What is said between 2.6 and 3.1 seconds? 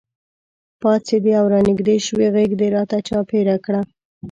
راته